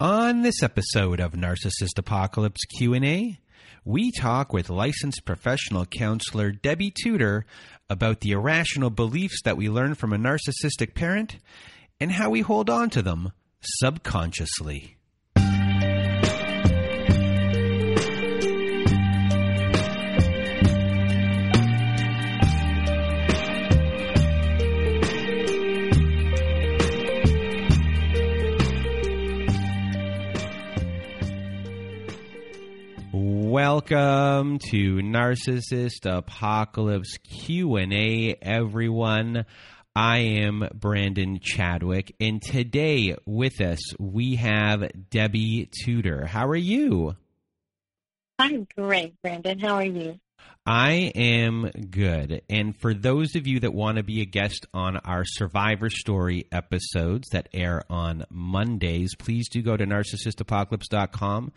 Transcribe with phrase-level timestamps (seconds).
[0.00, 3.40] On this episode of Narcissist Apocalypse Q&A,
[3.84, 7.44] we talk with licensed professional counselor Debbie Tudor
[7.90, 11.38] about the irrational beliefs that we learn from a narcissistic parent
[11.98, 14.97] and how we hold on to them subconsciously.
[33.90, 39.46] Welcome to Narcissist Apocalypse Q&A everyone.
[39.94, 46.26] I am Brandon Chadwick and today with us we have Debbie Tudor.
[46.26, 47.16] How are you?
[48.38, 49.58] I'm great, Brandon.
[49.58, 50.18] How are you?
[50.70, 52.42] I am good.
[52.50, 56.44] And for those of you that want to be a guest on our Survivor Story
[56.52, 61.52] episodes that air on Mondays, please do go to narcissistapocalypse.com.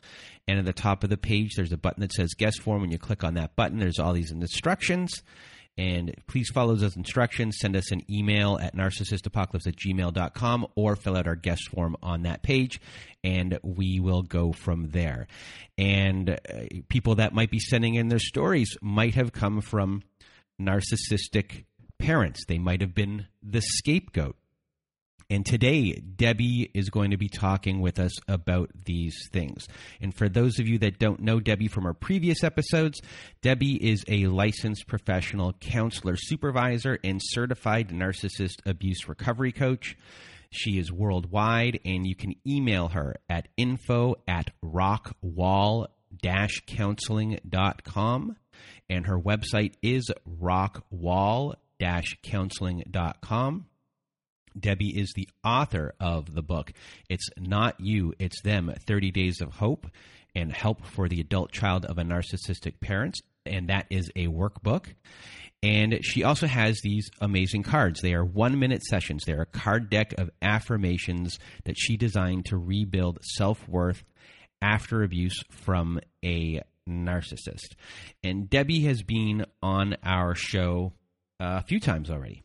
[0.48, 2.80] And at the top of the page, there's a button that says guest form.
[2.80, 5.22] When you click on that button, there's all these instructions.
[5.78, 7.58] And please follow those instructions.
[7.60, 12.24] Send us an email at narcissistapocalypse at gmail.com or fill out our guest form on
[12.24, 12.82] that page,
[13.24, 15.28] and we will go from there.
[15.78, 16.38] And uh,
[16.90, 20.04] people that might be sending in their stories might have come from
[20.62, 21.66] narcissistic
[21.98, 24.36] parents, they might have been the scapegoat.
[25.32, 29.66] And today, Debbie is going to be talking with us about these things.
[30.02, 33.02] And for those of you that don't know Debbie from our previous episodes,
[33.42, 39.96] Debbie is a licensed professional counselor, supervisor, and certified narcissist abuse recovery coach.
[40.50, 45.88] She is worldwide, and you can email her at info at rockwall
[46.68, 48.36] counseling.com.
[48.90, 51.54] And her website is rockwall
[52.22, 53.68] counseling.com.
[54.60, 56.74] Debbie is the author of the book.
[57.10, 59.88] It's Not You, It's Them 30 Days of Hope
[60.36, 63.18] and Help for the Adult Child of a Narcissistic Parent.
[63.46, 64.88] And that is a workbook.
[65.64, 68.02] And she also has these amazing cards.
[68.02, 69.24] They are one minute sessions.
[69.26, 74.04] They're a card deck of affirmations that she designed to rebuild self worth
[74.62, 77.76] after abuse from a narcissist.
[78.24, 80.94] And Debbie has been on our show
[81.40, 82.44] uh, a few times already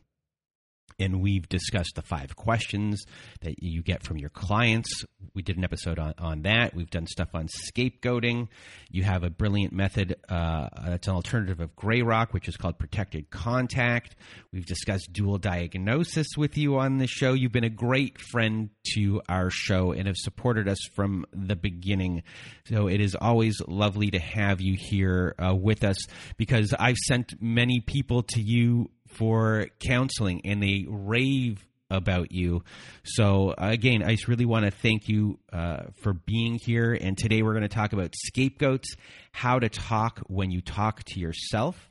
[0.99, 3.05] and we've discussed the five questions
[3.41, 5.05] that you get from your clients.
[5.33, 6.73] We did an episode on, on that.
[6.73, 8.47] We've done stuff on scapegoating.
[8.89, 12.79] You have a brilliant method uh, that's an alternative of Grey Rock, which is called
[12.79, 14.15] protected contact.
[14.51, 17.33] We've discussed dual diagnosis with you on the show.
[17.33, 22.23] You've been a great friend to our show and have supported us from the beginning.
[22.65, 25.97] So it is always lovely to have you here uh, with us
[26.37, 32.63] because I've sent many people to you for counseling and they rave about you.
[33.03, 36.93] So, again, I just really want to thank you uh, for being here.
[36.93, 38.95] And today we're going to talk about scapegoats,
[39.31, 41.89] how to talk when you talk to yourself.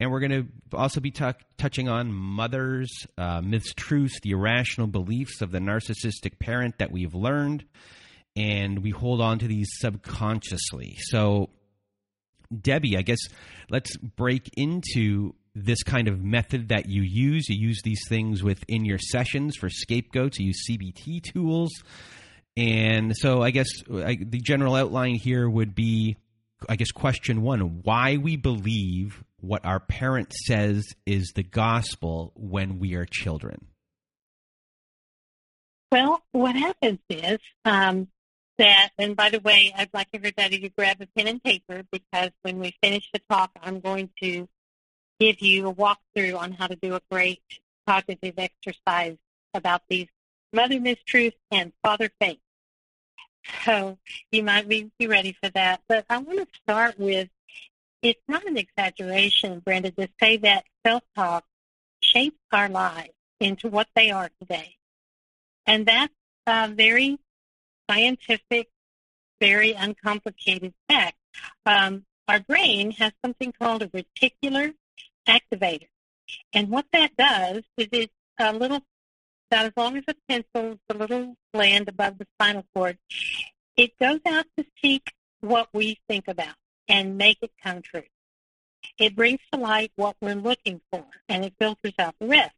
[0.00, 5.52] And we're going to also be touching on mothers, uh, mistruths, the irrational beliefs of
[5.52, 7.64] the narcissistic parent that we've learned.
[8.34, 10.96] And we hold on to these subconsciously.
[10.98, 11.50] So,
[12.60, 13.20] Debbie, I guess
[13.70, 17.48] let's break into this kind of method that you use.
[17.48, 20.38] You use these things within your sessions for scapegoats.
[20.38, 21.70] You use CBT tools.
[22.56, 26.16] And so I guess I, the general outline here would be
[26.68, 32.78] I guess question one why we believe what our parent says is the gospel when
[32.78, 33.66] we are children.
[35.90, 38.08] Well, what happens is um,
[38.58, 42.30] that, and by the way, I'd like everybody to grab a pen and paper because
[42.42, 44.48] when we finish the talk, I'm going to
[45.20, 47.42] give you a walkthrough on how to do a great
[47.86, 49.16] cognitive exercise
[49.54, 50.08] about these
[50.52, 52.38] mother mistruths and father faith.
[53.64, 53.98] So
[54.30, 55.80] you might be, be ready for that.
[55.88, 57.28] But I want to start with
[58.02, 61.44] it's not an exaggeration, Brenda, to say that self-talk
[62.00, 64.76] shapes our lives into what they are today.
[65.66, 66.12] And that's
[66.46, 67.18] a very
[67.88, 68.68] scientific,
[69.40, 71.16] very uncomplicated fact.
[71.64, 74.74] Um, our brain has something called a reticular
[75.26, 75.88] activator.
[76.52, 78.80] And what that does is it's a uh, little,
[79.50, 82.98] about as long as a pencil, the little gland above the spinal cord.
[83.76, 86.54] It goes out to seek what we think about
[86.88, 88.02] and make it come true.
[88.98, 92.54] It brings to light what we're looking for, and it filters out the rest.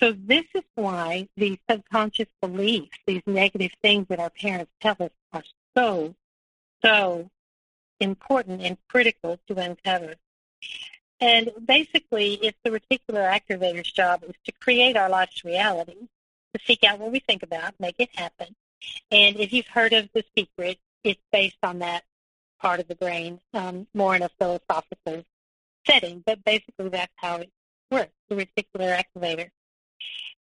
[0.00, 5.10] So this is why these subconscious beliefs, these negative things that our parents tell us
[5.32, 5.44] are
[5.76, 6.14] so,
[6.84, 7.30] so
[8.00, 10.14] important and critical to uncover.
[11.20, 16.08] And basically, it's the reticular activator's job is to create our life's reality,
[16.54, 18.54] to seek out what we think about, make it happen.
[19.10, 22.04] And if you've heard of The Secret, it's based on that
[22.60, 25.24] part of the brain, um, more in a philosophical
[25.86, 27.50] setting, but basically that's how it
[27.90, 29.50] works, the reticular activator.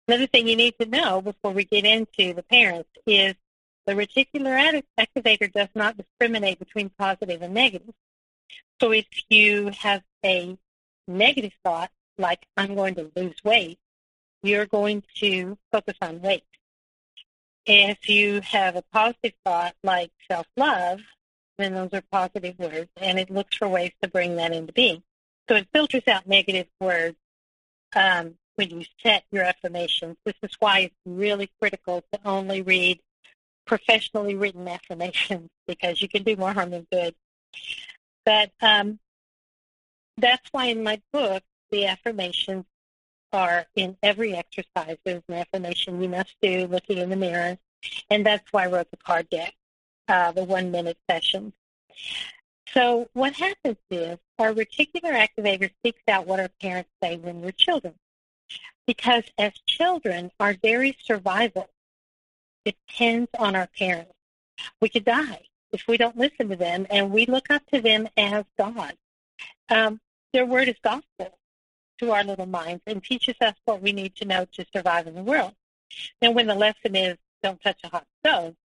[0.08, 3.36] Another thing you need to know before we get into the parents is
[3.86, 7.94] the reticular activator does not discriminate between positive and negative.
[8.82, 10.58] So if you have a
[11.08, 13.80] negative thought, like I'm going to lose weight,
[14.44, 16.44] you're going to focus on weight.
[17.66, 21.02] If you have a positive thought like self-love,
[21.58, 25.04] then those are positive words, and it looks for ways to bring that into being.
[25.50, 27.18] So it filters out negative words
[27.96, 30.16] um, when you set your affirmations.
[30.26, 33.02] This is why it's really critical to only read
[33.66, 37.14] professionally written affirmations because you can do more harm than good.
[38.30, 39.00] But um,
[40.16, 41.42] that's why in my book,
[41.72, 42.66] the affirmations
[43.34, 44.98] are in every exercise.
[45.04, 47.58] There's an affirmation you must do looking in the mirror.
[48.12, 49.56] And that's why I wrote the card deck,
[50.08, 51.54] uh, the one minute session.
[52.72, 57.52] So what happens is our reticular activator seeks out what our parents say when we're
[57.52, 57.96] children.
[58.86, 61.68] Because as children, our very survival
[62.64, 64.14] depends on our parents.
[64.82, 68.08] We could die if we don't listen to them, and we look up to them
[68.18, 68.94] as God.
[69.70, 70.00] Um,
[70.34, 71.38] their word is gospel
[72.00, 75.16] to our little minds and teaches us what we need to know to survive in
[75.16, 75.54] the world.
[76.22, 78.56] And when the lesson is don't touch a hot stove,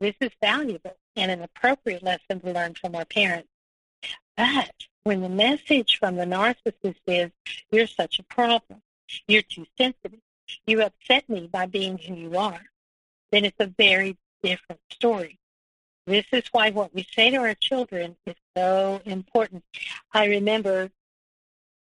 [0.00, 3.48] this is valuable and an appropriate lesson to learn from our parents.
[4.36, 4.72] But
[5.04, 7.30] when the message from the narcissist is,
[7.70, 8.82] you're such a problem,
[9.28, 10.20] you're too sensitive,
[10.66, 12.62] you upset me by being who you are,
[13.30, 15.38] then it's a very different story.
[16.06, 19.64] This is why what we say to our children is so important.
[20.12, 20.90] I remember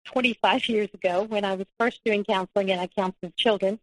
[0.06, 3.78] 25 years ago when I was first doing counseling and I counseled children,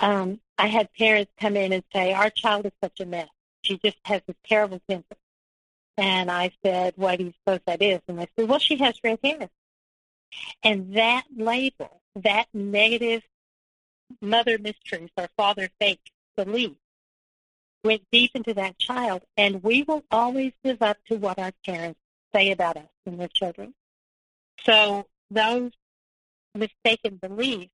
[0.00, 3.28] um, I had parents come in and say, our child is such a mess.
[3.62, 5.16] She just has this terrible temper.
[5.96, 8.00] And I said, why do you suppose that is?
[8.08, 9.48] And they said, well, she has red hair.
[10.64, 13.22] And that label, that negative
[14.20, 16.72] mother mistruth or father fake belief
[17.84, 19.22] went deep into that child.
[19.36, 22.00] And we will always live up to what our parents
[22.34, 23.74] say about us and their children.
[24.64, 25.70] So those
[26.54, 27.70] mistaken beliefs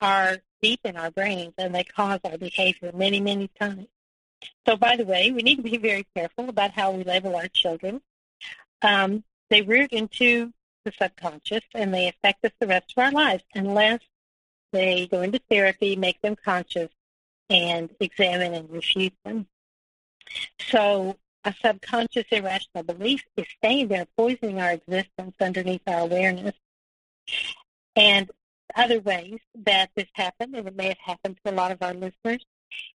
[0.00, 3.86] are deep in our brains and they cause our behavior many, many times.
[4.66, 7.48] So, by the way, we need to be very careful about how we label our
[7.48, 8.00] children.
[8.82, 10.52] Um, they root into
[10.84, 14.00] the subconscious and they affect us the rest of our lives unless
[14.72, 16.90] they go into therapy, make them conscious,
[17.50, 19.46] and examine and refute them.
[20.70, 26.54] So, a subconscious irrational belief is staying there, poisoning our existence underneath our awareness.
[27.96, 28.30] And
[28.74, 31.94] other ways that this happened, and it may have happened to a lot of our
[31.94, 32.44] listeners,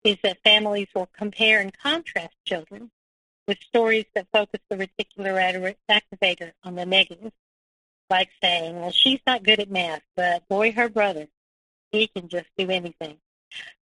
[0.03, 2.91] is that families will compare and contrast children
[3.47, 7.31] with stories that focus the reticular activator on the negative,
[8.09, 11.27] like saying, well, she's not good at math, but boy, her brother,
[11.91, 13.17] he can just do anything.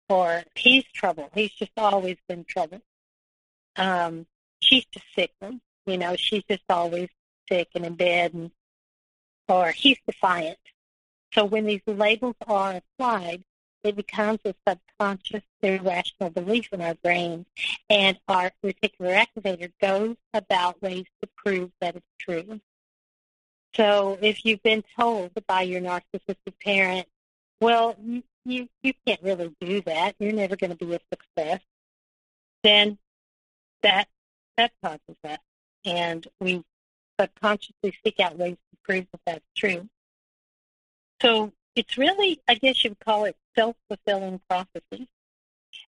[0.09, 1.29] Or he's trouble.
[1.33, 2.81] He's just always been trouble.
[3.75, 4.25] Um,
[4.59, 5.59] she's just sickly.
[5.85, 7.09] You know, she's just always
[7.49, 8.33] sick and in bed.
[8.33, 8.51] And,
[9.47, 10.59] or he's defiant.
[11.33, 13.43] So when these labels are applied,
[13.83, 17.45] it becomes a subconscious, irrational belief in our brain,
[17.89, 22.61] and our reticular activator goes about ways to prove that it's true.
[23.75, 27.07] So if you've been told by your narcissistic parent,
[27.59, 27.97] well,
[28.45, 31.61] you, you, can't really do that, you're never going to be a success,
[32.63, 32.97] then
[33.81, 34.07] that,
[34.57, 35.41] that causes that.
[35.85, 36.63] And we
[37.19, 39.89] subconsciously seek out ways to prove that that's true.
[41.21, 45.07] So it's really, I guess you would call it self-fulfilling prophecy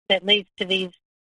[0.10, 0.92] that leads to these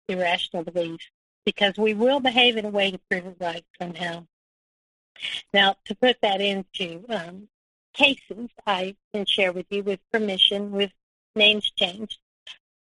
[0.08, 1.06] irrational beliefs
[1.44, 4.26] because we will behave in a way to prove it right somehow.
[5.52, 7.48] Now, to put that into um,
[7.92, 10.90] cases, I can share with you with permission, with
[11.34, 12.18] names changed.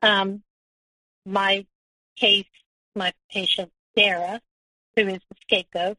[0.02, 0.44] Um,
[1.26, 1.66] my
[2.16, 2.46] case,
[2.96, 4.42] my patient, Dara,
[4.96, 5.98] who is the scapegoat,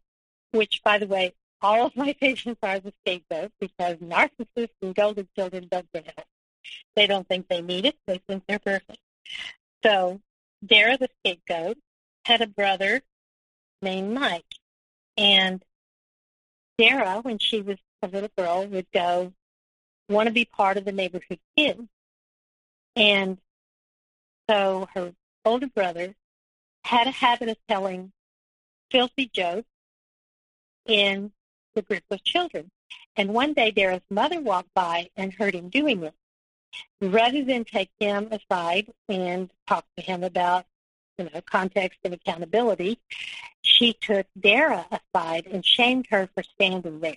[0.52, 5.28] which, by the way, all of my patients are the scapegoat because narcissists and golden
[5.36, 6.26] children don't get help.
[6.96, 7.96] They don't think they need it.
[8.06, 8.98] They think they're perfect.
[9.84, 10.20] So
[10.64, 11.78] Dara, the scapegoat,
[12.24, 13.02] had a brother
[13.80, 14.44] named Mike.
[15.16, 15.62] And
[16.76, 19.32] Dara, when she was a little girl, would go
[20.08, 21.82] want to be part of the neighborhood kids.
[22.98, 23.38] And
[24.50, 25.12] so her
[25.44, 26.14] older brother
[26.82, 28.12] had a habit of telling
[28.90, 29.68] filthy jokes
[30.84, 31.30] in
[31.74, 32.70] the group of children.
[33.16, 36.14] And one day Dara's mother walked by and heard him doing it.
[37.00, 40.66] Rather than take him aside and talk to him about
[41.18, 42.98] you know, context and accountability,
[43.62, 47.16] she took Dara aside and shamed her for standing there.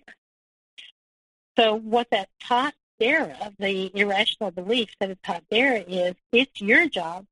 [1.57, 6.87] So what that taught Dara, the irrational belief that it taught Dara is it's your
[6.87, 7.25] job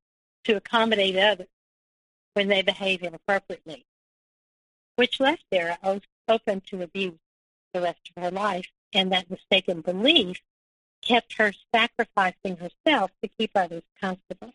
[0.46, 1.48] to accommodate others
[2.34, 3.86] when they behave inappropriately,
[4.96, 5.78] which left Dara
[6.28, 7.20] open to abuse
[7.72, 8.68] the rest of her life.
[8.94, 10.42] And that mistaken belief
[11.04, 14.54] kept her sacrificing herself to keep others comfortable.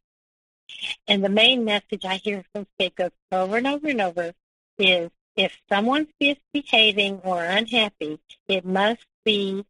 [1.07, 4.33] And the main message I hear from scapegoats over and over and over
[4.79, 8.19] is if someone's misbehaving or unhappy,
[8.49, 9.65] it must be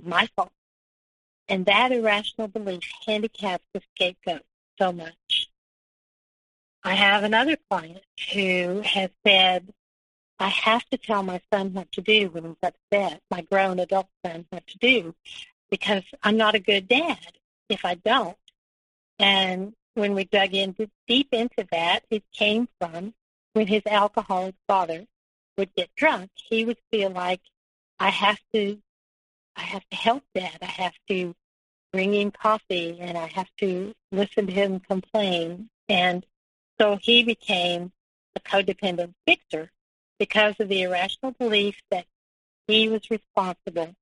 [0.00, 0.52] my fault.
[1.48, 4.42] And that irrational belief handicaps the scapegoat
[4.78, 5.48] so much.
[6.82, 9.72] I have another client who has said,
[10.38, 14.08] I have to tell my son what to do when he's upset, my grown adult
[14.24, 15.14] son what to do,
[15.70, 17.18] because I'm not a good dad
[17.68, 18.36] if I don't.
[19.18, 23.14] And when we dug into deep into that, it came from
[23.54, 25.06] when his alcoholic father
[25.56, 27.40] would get drunk, he would feel like
[27.98, 28.78] I have to
[29.56, 30.58] I have to help dad.
[30.62, 31.34] I have to
[31.92, 35.68] bring him coffee and I have to listen to him complain.
[35.88, 36.24] And
[36.78, 37.92] so he became
[38.34, 39.70] a codependent fixer
[40.18, 42.06] because of the irrational belief that
[42.66, 43.94] he was responsible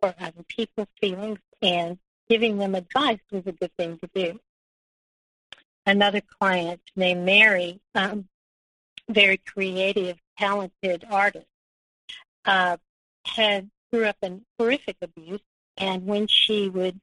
[0.00, 4.40] for other people's feelings and giving them advice was a good thing to do
[5.88, 8.28] another client named Mary, um,
[9.08, 11.46] very creative, talented artist,
[12.44, 12.76] uh,
[13.24, 15.40] had grew up in horrific abuse,
[15.76, 17.00] and when she would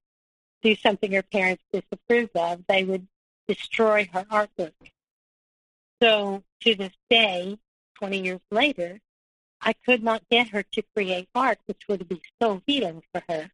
[0.62, 3.08] do something her parents disapproved of, they would
[3.48, 4.74] destroy her artwork.
[6.02, 7.58] So to this day,
[8.00, 9.00] 20 years later,
[9.62, 13.52] I could not get her to create art, which would be so healing for her,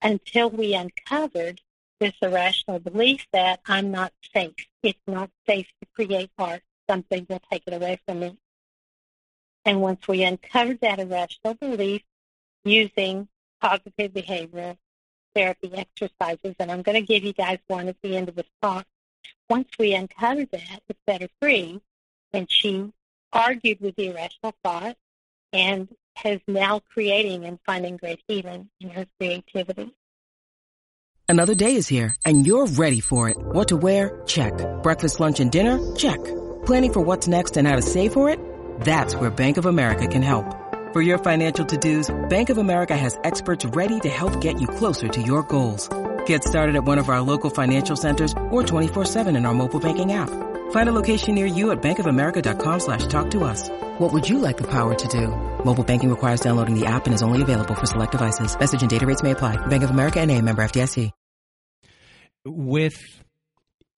[0.00, 1.60] until we uncovered
[1.98, 4.54] this irrational belief that I'm not safe.
[4.82, 6.62] It's not safe to create art.
[6.88, 8.38] Something will take it away from me.
[9.64, 12.02] And once we uncovered that irrational belief
[12.64, 13.28] using
[13.60, 14.76] cognitive behavioral
[15.34, 18.46] therapy exercises, and I'm going to give you guys one at the end of this
[18.60, 18.86] talk.
[19.48, 21.80] Once we uncovered that, it set her free,
[22.32, 22.92] and she
[23.32, 24.96] argued with the irrational thought
[25.52, 29.94] and has now creating and finding great healing in her creativity.
[31.28, 33.36] Another day is here, and you're ready for it.
[33.38, 34.20] What to wear?
[34.26, 34.52] Check.
[34.82, 35.78] Breakfast, lunch, and dinner?
[35.96, 36.22] Check.
[36.66, 38.38] Planning for what's next and how to save for it?
[38.80, 40.61] That's where Bank of America can help.
[40.92, 45.08] For your financial to-dos, Bank of America has experts ready to help get you closer
[45.08, 45.88] to your goals.
[46.26, 50.12] Get started at one of our local financial centers or 24-7 in our mobile banking
[50.12, 50.28] app.
[50.72, 53.70] Find a location near you at bankofamerica.com slash talk to us.
[54.00, 55.28] What would you like the power to do?
[55.64, 58.54] Mobile banking requires downloading the app and is only available for select devices.
[58.58, 59.56] Message and data rates may apply.
[59.68, 61.10] Bank of America and a member FDIC.
[62.44, 63.00] With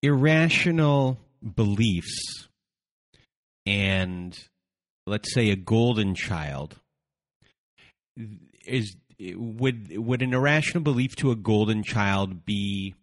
[0.01, 2.47] irrational beliefs
[3.67, 4.39] and
[5.09, 6.79] let's say a golden child
[8.67, 12.95] is would would an irrational belief to a golden child be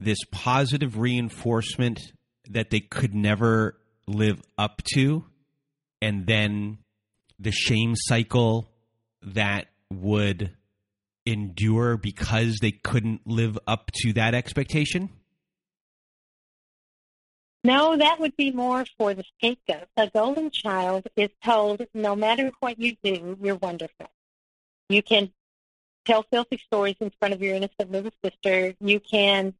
[0.00, 2.00] this positive reinforcement
[2.50, 5.24] that they could never live up to
[6.02, 6.78] and then
[7.38, 8.70] the shame cycle
[9.22, 10.52] that would
[11.24, 15.10] endure because they couldn't live up to that expectation?
[17.66, 19.88] No, that would be more for the scapegoat.
[19.96, 24.10] A golden child is told no matter what you do, you're wonderful.
[24.88, 25.32] You can
[26.04, 28.74] tell filthy stories in front of your innocent little sister.
[28.80, 29.54] You can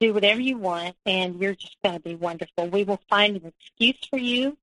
[0.00, 2.66] do whatever you want, and you're just going to be wonderful.
[2.68, 4.58] We will find an excuse for you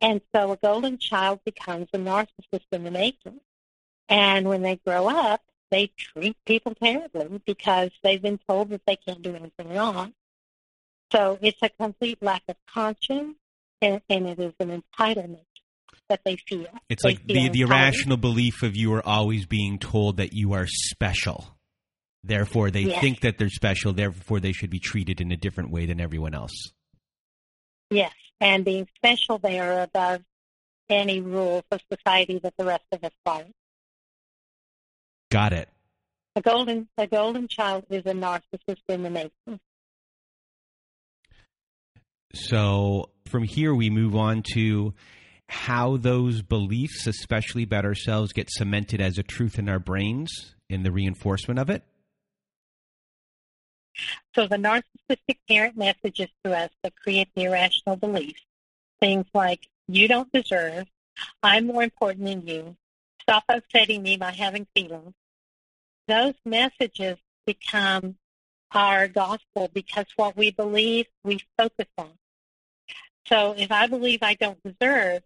[0.00, 3.40] and so a golden child becomes a narcissist in the making.
[4.08, 8.96] And when they grow up, they treat people terribly because they've been told that they
[8.96, 10.14] can't do anything wrong.
[11.12, 13.36] So it's a complete lack of conscience,
[13.82, 15.40] and, and it is an entitlement
[16.08, 16.66] that they feel.
[16.88, 17.70] It's They like the, feel the entitled.
[17.70, 21.56] irrational belief of you are always being told that you are special.
[22.22, 23.00] Therefore, they Yes.
[23.00, 23.92] think that they're special.
[23.92, 26.72] Therefore, they should be treated in a different way than everyone else.
[27.90, 30.22] Yes, and being special, they are above
[30.88, 33.46] any rules of society that the rest of us follow.
[35.30, 35.68] Got it.
[36.36, 39.60] A golden, a golden child is a narcissist in the making.
[42.32, 44.94] So from here, we move on to
[45.48, 50.84] how those beliefs, especially about ourselves, get cemented as a truth in our brains in
[50.84, 51.82] the reinforcement of it.
[54.34, 58.42] So the narcissistic parent messages to us that create the irrational beliefs,
[59.00, 60.86] things like "you don't deserve,"
[61.42, 62.76] "I'm more important than you,"
[63.20, 65.14] "stop upsetting me by having feelings."
[66.06, 68.16] Those messages become
[68.70, 72.12] our gospel because what we believe, we focus on.
[73.26, 75.22] So if I believe I don't deserve,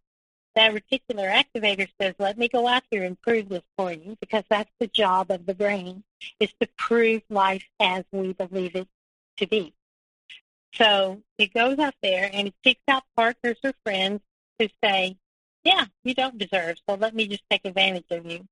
[0.54, 4.44] that reticular activator says, let me go out here and prove this for you because
[4.48, 6.04] that's the job of the brain
[6.38, 8.88] is to prove life as we believe it
[9.38, 9.74] to be.
[10.74, 14.20] So it goes out there and it seeks out partners or friends
[14.58, 15.16] who say,
[15.64, 18.46] yeah, you don't deserve, so let me just take advantage of you.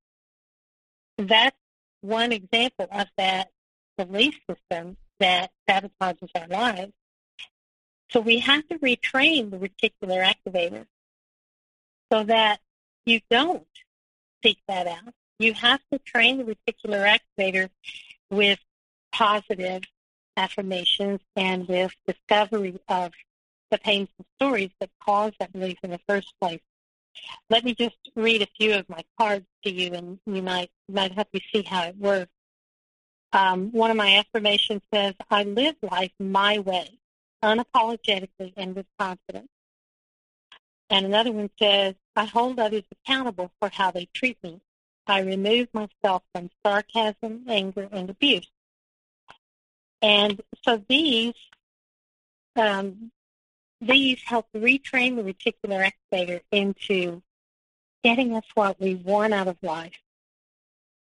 [1.18, 1.56] That's
[2.00, 3.50] one example of that
[3.96, 6.92] belief system that sabotages our lives.
[8.12, 10.87] So we have to retrain the reticular activator
[12.12, 12.61] so that
[13.07, 13.66] you don't
[14.45, 15.14] seek that out.
[15.38, 17.71] You have to train the reticular activator
[18.31, 18.59] with
[19.12, 19.83] positive
[20.37, 23.12] affirmations and with discovery of
[23.71, 26.61] the painful stories that caused that belief in the first place.
[27.50, 31.12] Let me just read a few of my cards to you, and you might might
[31.12, 32.31] help you see how it works.
[33.33, 36.99] Um, one of my affirmations says, "I live life my way,
[37.42, 39.49] unapologetically and with confidence."
[40.92, 44.61] And another one says, I hold others accountable for how they treat me.
[45.06, 48.50] I remove myself from sarcasm, anger, and abuse.
[50.02, 51.35] And so these
[52.57, 53.11] um,
[53.81, 57.22] these help retrain the reticular activator into
[58.05, 59.98] getting us what we want out of life.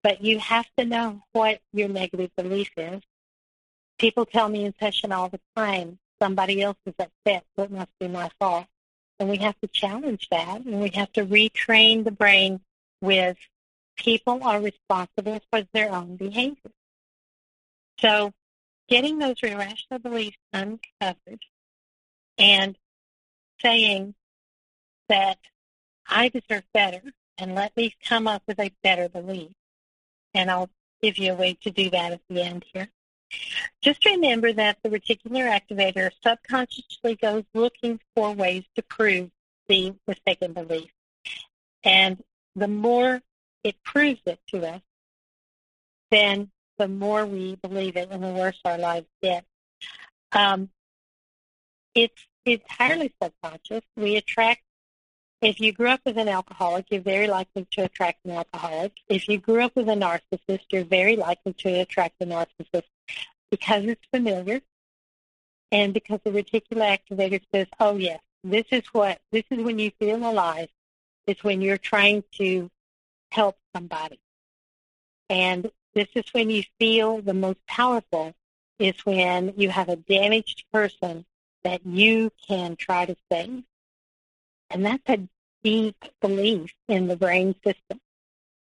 [0.04, 3.02] But you have to know what your negative belief is.
[4.00, 7.92] People tell me in session all the time, somebody else is upset, so it must
[8.00, 8.68] be my fault.
[9.20, 12.62] And we have to challenge that, and we have to retrain the brain
[13.02, 13.38] with
[13.96, 16.72] people are responsible for their own behavior.
[18.00, 18.34] So
[18.88, 21.44] getting those irrational beliefs uncovered
[22.38, 22.76] and
[23.62, 24.16] saying
[25.08, 25.38] that
[26.08, 27.02] I deserve better
[27.38, 29.52] and let me come up with a better belief.
[30.34, 30.70] And I'll
[31.02, 32.90] give you a way to do that at the end here.
[33.82, 39.30] Just remember that the reticular activator subconsciously goes looking for ways to prove
[39.68, 40.92] the mistaken belief.
[41.84, 42.24] And
[42.56, 43.22] the more
[43.64, 44.82] it proves it to us,
[46.12, 49.46] then the more we believe it and the worse our lives get.
[50.32, 50.70] Um,
[51.96, 53.84] it's entirely subconscious.
[53.96, 54.62] We attract,
[55.42, 58.94] if you grew up with an alcoholic, you're very likely to attract an alcoholic.
[59.10, 62.84] If you grew up with a narcissist, you're very likely to attract a narcissist
[63.50, 64.62] because it's familiar
[65.72, 69.92] and because the reticular activator says, oh yes, this is what, this is when you
[70.00, 70.70] feel alive.
[71.28, 72.70] It's when you're trying to
[73.30, 74.20] help somebody.
[75.30, 78.34] And this is when you feel the most powerful
[78.80, 81.26] is when you have a damaged person
[81.64, 83.64] that you can try to save.
[84.72, 85.28] And that's a
[85.64, 88.00] deep belief in the brain system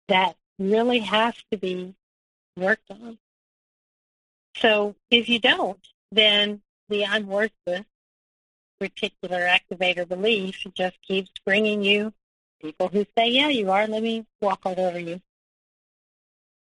[0.08, 1.96] that really has to be
[2.58, 3.18] worked on.
[4.58, 5.80] So if you don't,
[6.12, 7.86] then the I'm worthless
[8.82, 12.14] reticular activator belief just keeps bringing you
[12.62, 15.22] people who say, yeah, you are, let me walk all over you.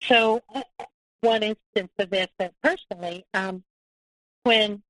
[0.03, 0.63] So uh,
[1.21, 3.63] one instance of this uh, personally, um,
[4.45, 4.83] when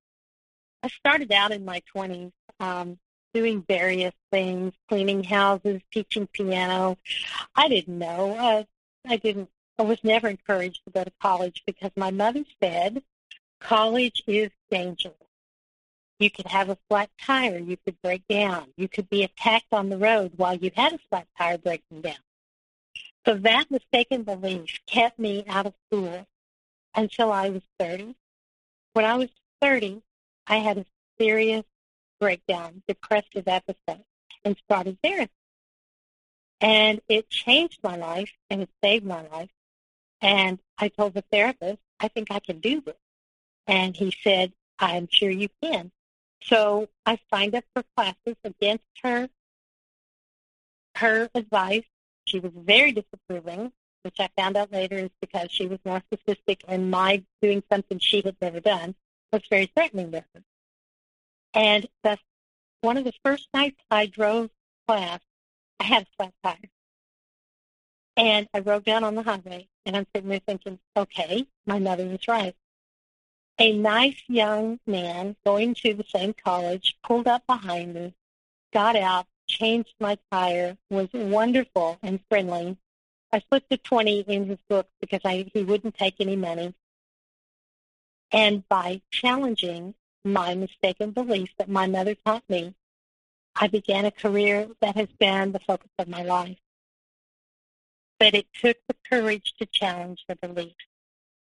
[0.83, 2.99] I started out in my 20s um,
[3.33, 6.97] doing various things, cleaning houses, teaching piano,
[7.55, 8.37] I didn't know.
[8.37, 8.65] Uh,
[9.07, 9.49] I didn't.
[9.79, 13.03] I was never encouraged to go to college because my mother said
[13.61, 15.15] college is dangerous.
[16.19, 17.59] You could have a flat tire.
[17.59, 18.67] You could break down.
[18.77, 22.19] You could be attacked on the road while you had a flat tire breaking down.
[23.27, 26.27] So that mistaken belief kept me out of school
[26.95, 28.15] until I was 30.
[28.93, 29.31] When I was
[29.63, 30.03] 30,
[30.47, 30.87] I had a
[31.19, 31.65] serious
[32.21, 34.05] breakdown, depressive episode,
[34.45, 35.33] and started therapy.
[36.61, 39.51] And it changed my life and it saved my life.
[40.21, 42.97] And I told the therapist, I think I can do this.
[43.67, 45.91] And he said, I'm sure you can.
[46.43, 49.29] So I signed up for classes against her
[50.97, 51.85] her advice.
[52.27, 56.91] She was very disapproving, which I found out later is because she was narcissistic and
[56.91, 58.95] my doing something she had never done
[59.33, 60.43] was very threatening to her.
[61.55, 62.19] And the
[62.81, 64.51] one of the first nights I drove
[64.87, 65.21] class,
[65.79, 66.71] I had a flat tire.
[68.17, 72.07] And I rode down on the highway and I'm sitting there thinking, okay, my mother
[72.07, 72.55] was right.
[73.59, 78.15] A nice young man going to the same college pulled up behind me,
[78.73, 82.79] got out, changed my tire, was wonderful and friendly.
[83.33, 86.75] I slipped a 20 in his book because I, he wouldn't take any money.
[88.33, 92.75] And by challenging my mistaken belief that my mother taught me,
[93.55, 96.59] I began a career that has been the focus of my life.
[98.19, 100.75] But it took the courage to challenge the belief.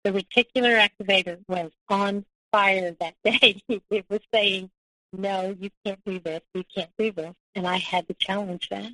[0.04, 3.62] The reticular activator was on fire that day.
[3.68, 4.70] it was saying,
[5.14, 7.34] no, you can't do this, you can't do this.
[7.56, 8.92] And I had to challenge that.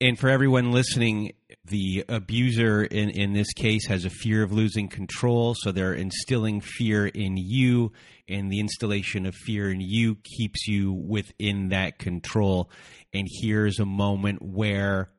[0.00, 1.32] And for everyone listening,
[1.66, 5.54] the abuser in, in this case has a fear of losing control.
[5.56, 7.92] So they're instilling fear in you,
[8.28, 12.70] and the installation of fear in you keeps you within that control.
[13.12, 15.10] And here's a moment where,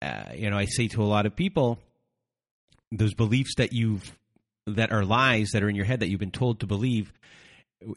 [0.00, 1.78] uh, you know, I say to a lot of people,
[2.92, 4.16] those beliefs that you've
[4.68, 7.12] that are lies that are in your head that you've been told to believe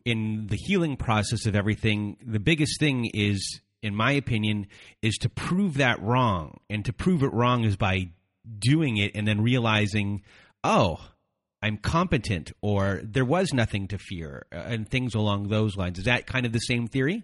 [0.06, 4.68] in the healing process of everything the biggest thing is in my opinion
[5.02, 8.10] is to prove that wrong and to prove it wrong is by
[8.58, 10.22] doing it and then realizing
[10.64, 11.00] oh
[11.62, 16.06] i'm competent or there was nothing to fear uh, and things along those lines is
[16.06, 17.24] that kind of the same theory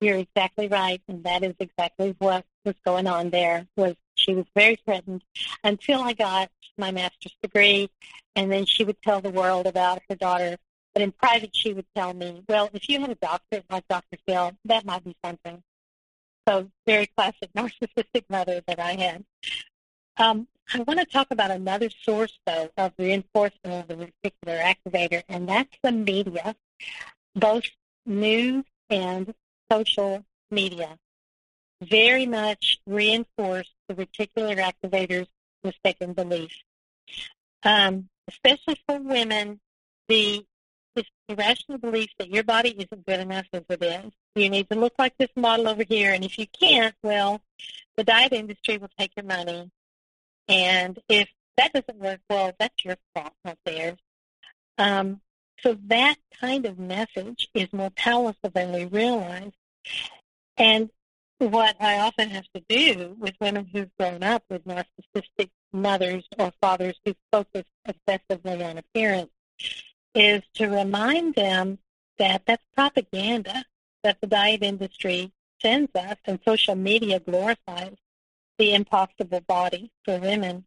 [0.00, 4.46] you're exactly right and that is exactly what was going on there was she was
[4.54, 5.22] very threatened
[5.62, 7.90] until I got my master's degree,
[8.34, 10.56] and then she would tell the world about her daughter.
[10.96, 14.16] But in private, she would tell me, "Well, if you had a doctorate like Dr.
[14.26, 15.62] Phil, that might be something."
[16.48, 19.26] So, very classic narcissistic mother that I had.
[20.16, 25.22] Um, I want to talk about another source, though, of reinforcement of the reticular activator,
[25.28, 26.56] and that's the media,
[27.34, 27.64] both
[28.06, 29.34] news and
[29.70, 30.98] social media
[31.82, 35.28] very much reinforce the reticular activator's
[35.62, 36.52] mistaken belief.
[37.62, 39.60] Um, especially for women,
[40.08, 40.46] the
[40.96, 44.12] this irrational belief that your body isn't good enough as it is.
[44.34, 47.40] You need to look like this model over here, and if you can't, well,
[47.96, 49.70] the diet industry will take your money.
[50.48, 53.98] And if that doesn't work, well, that's your fault, not theirs.
[54.78, 55.20] Um,
[55.60, 59.52] so that kind of message is more powerful than we realize.
[60.56, 60.90] And
[61.38, 66.52] what I often have to do with women who've grown up with narcissistic mothers or
[66.60, 69.30] fathers who focus excessively on appearance
[70.16, 71.78] is to remind them
[72.18, 73.64] that that's propaganda
[74.02, 77.96] that the diet industry sends us and social media glorifies
[78.58, 80.64] the impossible body for women.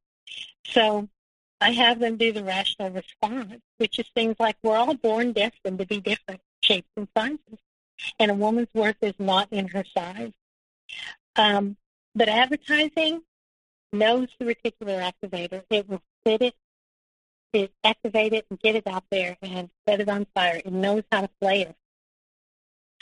[0.66, 1.10] So
[1.60, 5.80] I have them do the rational response, which is things like we're all born destined
[5.80, 7.60] to be different shapes and sizes.
[8.20, 10.32] And a woman's worth is not in her size.
[11.36, 11.76] Um,
[12.16, 13.24] but advertising
[13.92, 15.64] knows the reticular activator.
[15.70, 16.56] It will fit it,
[17.54, 20.62] it activate it and get it out there and set it on fire.
[20.64, 21.76] It knows how to play it.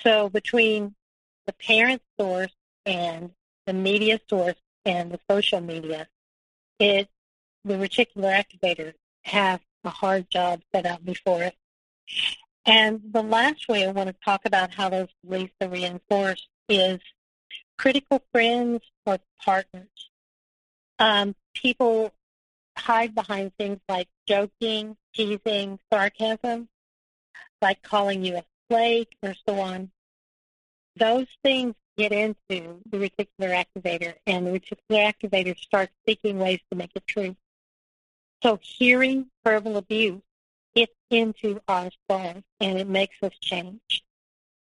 [0.02, 0.96] So between
[1.46, 2.54] the parent source
[2.86, 3.32] and
[3.66, 4.56] the media source
[4.86, 6.08] and the social media,
[6.80, 7.10] it
[7.66, 11.56] the reticular activator has a hard job set out before it.
[12.66, 17.00] And the last way I want to talk about how those beliefs are reinforced is
[17.78, 19.88] critical friends or partners.
[21.00, 22.12] Um, people
[22.78, 26.70] hide behind things like joking, teasing, sarcasm,
[27.62, 29.92] like calling you a flake or so on.
[30.96, 36.78] Those things get into the reticular activator, and the reticular activator starts seeking ways to
[36.78, 37.36] make it true.
[38.44, 40.22] So hearing verbal abuse
[40.76, 44.04] gets into our soul, and it makes us change.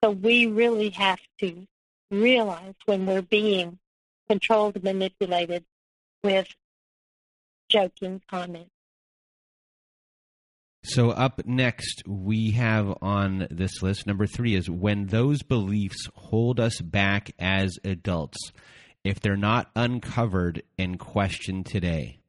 [0.04, 1.68] So we really have to
[2.10, 3.80] realize when we're being
[4.30, 5.66] controlled manipulated
[6.24, 6.48] with
[7.76, 8.72] joking comments.
[10.84, 16.60] So, up next, we have on this list number three is when those beliefs hold
[16.60, 18.38] us back as adults,
[19.04, 22.20] if they're not uncovered and questioned today.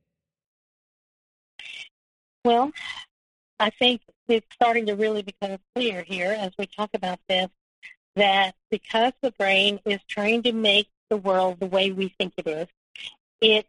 [2.44, 2.72] Well,
[3.60, 7.48] I think it's starting to really become clear here as we talk about this
[8.16, 12.46] that because the brain is trying to make the world the way we think it
[12.46, 12.68] is,
[13.42, 13.66] it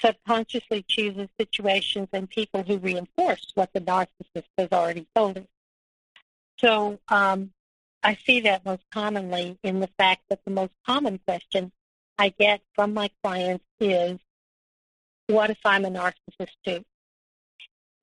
[0.00, 5.44] subconsciously chooses situations and people who reinforce what the narcissist has already told us.
[6.58, 7.52] So um,
[8.02, 11.72] I see that most commonly in the fact that the most common question
[12.18, 14.18] I get from my clients is,
[15.26, 16.84] what if I'm a narcissist too?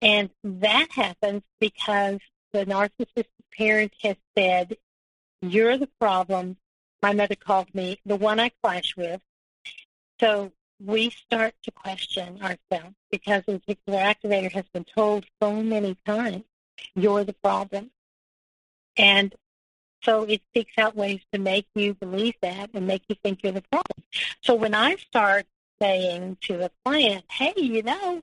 [0.02, 2.20] And that happens because
[2.52, 4.78] the narcissistic parent has said,
[5.42, 6.58] you're the problem.
[7.02, 9.22] My mother called me the one I clash with.
[10.20, 10.52] So
[10.84, 16.44] we start to question ourselves because the reticular activator has been told so many times,
[16.96, 17.92] you're the problem.
[18.96, 19.34] And
[20.04, 23.54] so it seeks out ways to make you believe that and make you think you're
[23.54, 24.04] the problem.
[24.42, 25.46] So when I start
[25.82, 28.22] saying to a client, hey, you know,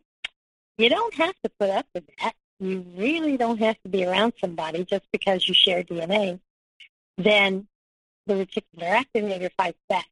[0.79, 2.35] you don't have to put up with that.
[2.61, 6.41] You really don't have to be around somebody just because you share DNA.
[7.19, 7.67] Then
[8.27, 10.07] the reticular activator fights back.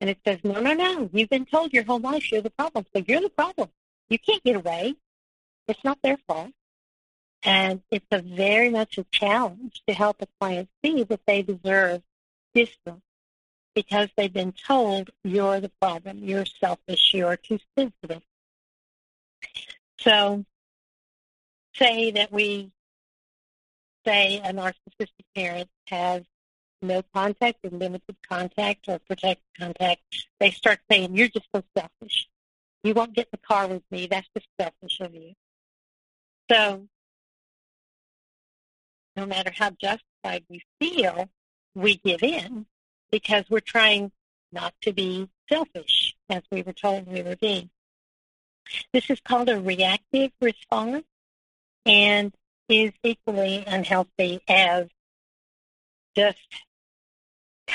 [0.00, 1.08] And it says, no, no, no.
[1.12, 2.84] You've been told your whole life you're the problem.
[2.94, 3.68] So you're the problem.
[4.08, 4.94] You can't get away.
[5.68, 6.50] It's not their fault.
[7.42, 12.02] And it's a very much a challenge to help a client see that they deserve
[12.54, 13.02] distance
[13.74, 18.22] because they've been told you're the problem, you're selfish, you're too sensitive.
[19.98, 20.44] So
[21.74, 22.70] say that we
[24.06, 26.22] say a narcissistic parent has
[26.84, 30.00] no contact or limited contact or protected contact,
[30.40, 32.28] they start saying, you're just so selfish.
[32.82, 34.06] You won't get in the car with me.
[34.06, 35.32] That's just selfish of you.
[36.50, 36.86] So
[39.16, 41.28] no matter how justified we feel,
[41.74, 42.66] we give in
[43.10, 44.12] because we're trying
[44.52, 47.70] not to be selfish as we were told we were being.
[48.92, 51.04] This is called a reactive response
[51.84, 52.34] and
[52.68, 54.86] is equally unhealthy as
[56.16, 56.38] just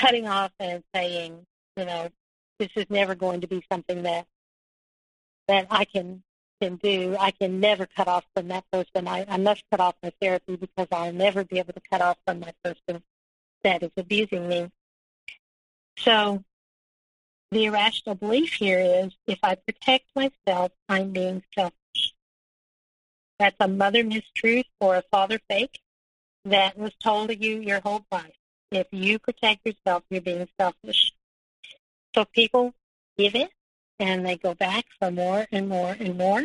[0.00, 2.08] cutting off and saying, you know,
[2.58, 4.26] this is never going to be something that
[5.48, 6.22] that I can
[6.60, 7.16] can do.
[7.18, 9.08] I can never cut off from that person.
[9.08, 12.18] I, I must cut off my therapy because I'll never be able to cut off
[12.26, 13.02] from my person
[13.64, 14.70] that is abusing me.
[15.98, 16.44] So
[17.50, 22.14] the irrational belief here is if I protect myself, I'm being selfish.
[23.38, 25.80] That's a mother mistruth or a father fake
[26.44, 28.39] that was told to you your whole life.
[28.70, 31.12] If you protect yourself, you're being selfish.
[32.14, 32.74] So people
[33.18, 33.50] give it
[33.98, 36.44] and they go back for more and more and more.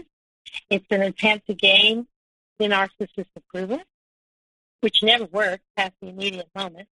[0.69, 2.07] It's an attempt to gain
[2.59, 3.81] the narcissist's approval,
[4.81, 6.87] which never works past the immediate moment.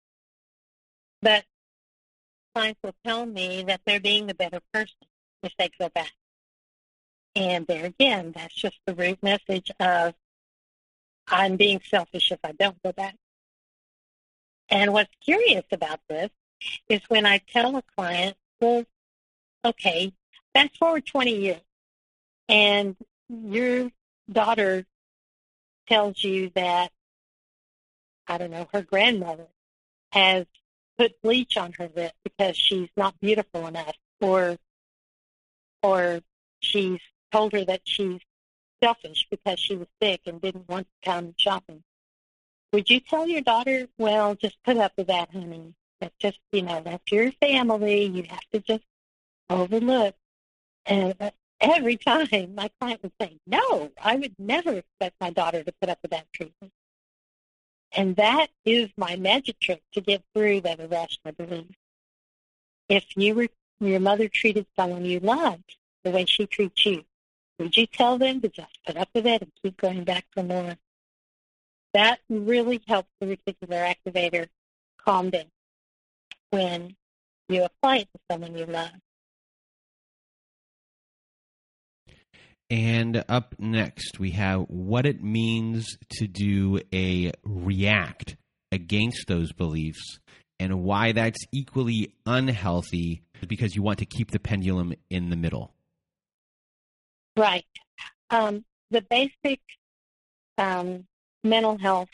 [1.21, 1.45] But
[2.53, 4.95] clients will tell me that they're being the better person
[5.43, 6.11] if they go back.
[7.35, 10.13] And there again, that's just the root message of
[11.27, 13.15] I'm being selfish if I don't go back.
[14.71, 16.29] And what's curious about this
[16.88, 18.86] is when I tell a client, well,
[19.65, 20.13] okay,
[20.53, 21.62] fast forward 20 years
[22.47, 22.95] and
[23.29, 23.91] your
[24.31, 24.86] daughter
[25.88, 26.91] tells you that,
[28.27, 29.47] I don't know, her grandmother
[30.13, 30.45] has
[30.97, 34.57] put bleach on her lip because she's not beautiful enough or
[35.84, 36.21] or
[36.60, 36.99] she's
[37.31, 38.19] told her that she's
[38.84, 41.84] selfish because she was sick and didn't want to come shopping.
[42.73, 45.73] Would you tell your daughter, well, just put up with that, honey?
[45.99, 48.05] That's just, you know, that's your family.
[48.05, 48.84] You have to just
[49.49, 50.15] overlook.
[50.86, 55.63] And uh, every time my client would say, no, I would never expect my daughter
[55.63, 56.71] to put up with that treatment.
[57.93, 61.75] And that is my magic trick to get through that irrational belief.
[62.88, 63.47] If you were,
[63.79, 67.03] your mother treated someone you loved the way she treats you,
[67.60, 70.41] would you tell them to just put up with it and keep going back for
[70.41, 70.77] more?
[71.93, 74.47] That really helps the reticular activator
[74.97, 75.45] calm down
[76.51, 76.95] when
[77.49, 78.91] you apply it to someone you love.
[82.69, 88.38] And up next, we have what it means to do a react
[88.71, 90.19] against those beliefs
[90.58, 95.73] and why that's equally unhealthy because you want to keep the pendulum in the middle.
[97.36, 97.65] Right.
[98.30, 99.60] Um, the basic
[100.58, 101.06] um,
[101.43, 102.10] mental health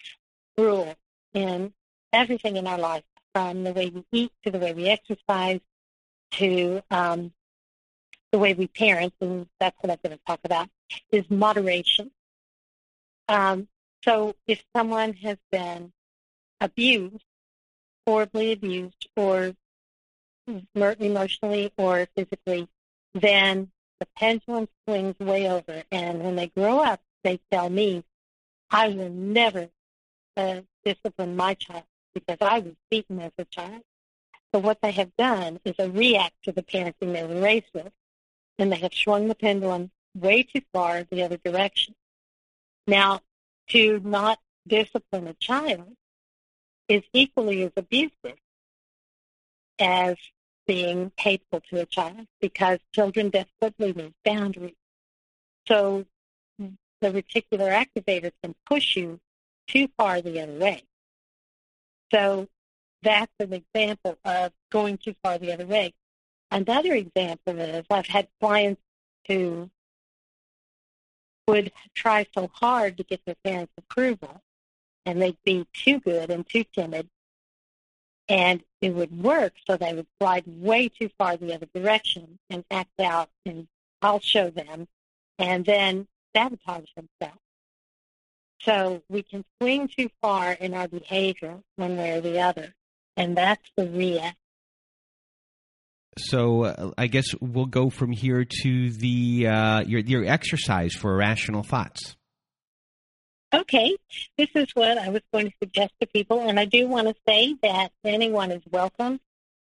[0.57, 0.95] rule
[1.33, 1.73] in
[2.13, 5.59] everything in our life, from the way we eat to the way we exercise
[6.31, 7.31] to um,
[8.31, 10.69] the way we parent, and that's what I'm going to talk about,
[11.11, 12.11] is moderation.
[13.29, 13.67] Um,
[14.03, 15.91] so if someone has been
[16.59, 17.23] abused,
[18.05, 19.53] horribly abused, or
[20.77, 22.67] emotionally or physically,
[23.13, 25.83] then the pendulum swings way over.
[25.91, 28.03] And when they grow up, they tell me,
[28.69, 29.69] I will never
[30.35, 33.81] uh, discipline my child because I was beaten as a child.
[34.53, 37.91] So what they have done is a react to the parenting they were raised with
[38.57, 41.95] and they have swung the pendulum way too far the other direction.
[42.87, 43.21] Now,
[43.69, 45.95] to not discipline a child
[46.87, 48.37] is equally as abusive
[49.79, 50.15] as
[50.65, 54.75] being hateful to a child because children desperately need boundaries.
[55.67, 56.05] So
[57.01, 59.19] the reticular activator can push you
[59.67, 60.83] too far the other way.
[62.13, 62.47] So
[63.03, 65.93] that's an example of going too far the other way.
[66.49, 68.81] Another example is I've had clients
[69.27, 69.69] who
[71.47, 74.41] would try so hard to get their parents' approval,
[75.05, 77.07] and they'd be too good and too timid,
[78.29, 82.65] and it would work, so they would slide way too far the other direction and
[82.71, 83.67] act out, and
[84.01, 84.87] I'll show them,
[85.39, 87.41] and then sabotage themselves.
[88.61, 92.73] So we can swing too far in our behavior one way or the other,
[93.15, 94.37] and that's the react.
[96.17, 101.13] So uh, I guess we'll go from here to the uh, your your exercise for
[101.13, 102.15] irrational thoughts.
[103.53, 103.95] Okay,
[104.37, 107.15] this is what I was going to suggest to people, and I do want to
[107.27, 109.19] say that anyone is welcome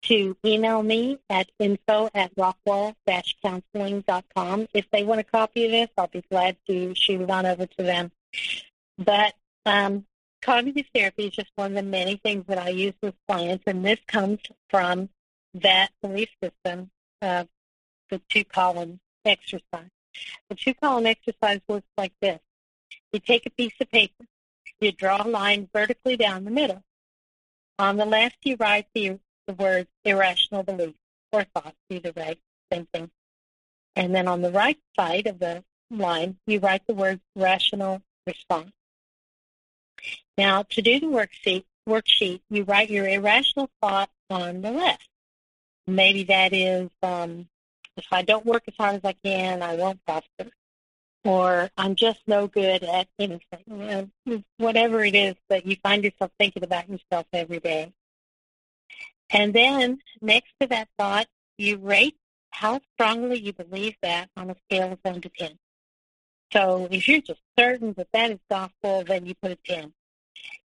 [0.02, 4.68] to email me at info at rockwall-counseling.com.
[4.72, 7.66] If they want a copy of this, I'll be glad to shoot it on over
[7.66, 8.10] to them.
[8.98, 9.34] But
[9.66, 10.06] um,
[10.42, 13.84] cognitive therapy is just one of the many things that I use with clients, and
[13.84, 15.10] this comes from
[15.54, 17.48] that belief system of
[18.08, 19.90] the two-column exercise.
[20.48, 22.40] The two-column exercise works like this.
[23.12, 24.24] You take a piece of paper,
[24.80, 26.82] you draw a line vertically down the middle.
[27.78, 29.18] On the left, you write the,
[29.50, 30.94] the words irrational belief
[31.32, 32.38] or thought, either way,
[32.72, 33.10] same thing.
[33.96, 38.70] And then on the right side of the line, you write the words rational response.
[40.38, 45.08] Now, to do the worksheet, worksheet, you write your irrational thought on the left.
[45.86, 47.48] Maybe that is, um,
[47.96, 50.50] if I don't work as hard as I can, I won't prosper.
[51.24, 53.64] Or I'm just no good at anything.
[53.66, 57.92] You know, whatever it is that you find yourself thinking about yourself every day.
[59.32, 62.16] And then next to that thought, you rate
[62.50, 65.58] how strongly you believe that on a scale of 1 to 10.
[66.52, 69.92] So if you're just certain that that is gospel, then you put a 10.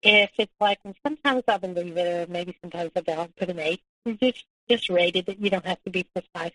[0.01, 3.59] If it's like, well, sometimes I believe it, or maybe sometimes I don't, put an
[3.59, 3.81] 8.
[4.05, 5.39] You just just rated it.
[5.39, 6.53] You don't have to be precise.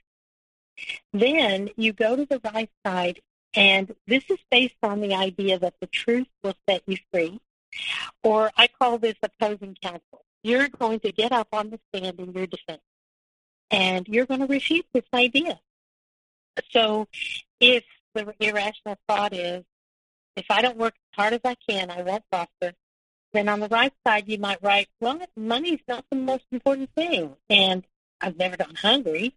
[1.13, 3.21] Then you go to the right side,
[3.55, 7.41] and this is based on the idea that the truth will set you free.
[8.23, 10.25] Or I call this opposing counsel.
[10.43, 12.83] You're going to get up on the stand in your defense,
[13.71, 15.61] and you're going to refute this idea.
[16.71, 17.09] So
[17.61, 19.65] if the irrational thought is,
[20.37, 22.73] if I don't work as hard as I can, I won't prosper,
[23.33, 27.37] then on the right side you might write, well, money's not the most important thing,
[27.49, 27.85] and
[28.21, 29.35] I've never gone hungry.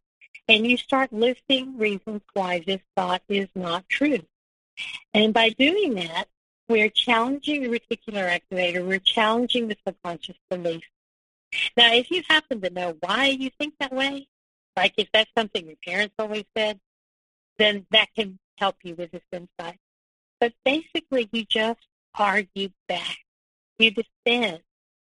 [0.47, 4.19] And you start listing reasons why this thought is not true.
[5.13, 6.25] And by doing that,
[6.67, 8.85] we're challenging the reticular activator.
[8.85, 10.83] We're challenging the subconscious belief.
[11.77, 14.27] Now, if you happen to know why you think that way,
[14.75, 16.79] like if that's something your parents always said,
[17.57, 19.79] then that can help you with this insight.
[20.39, 21.79] But basically, you just
[22.17, 23.17] argue back.
[23.79, 24.61] You defend